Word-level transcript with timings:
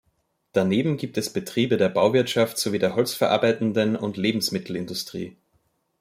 Daneben 0.53 0.97
gibt 0.97 1.19
es 1.19 1.31
Betriebe 1.31 1.77
der 1.77 1.89
Bauwirtschaft 1.89 2.57
sowie 2.57 2.79
der 2.79 2.95
holzverarbeitenden 2.95 3.95
und 3.95 4.17
Lebensmittelindustrie. 4.17 5.37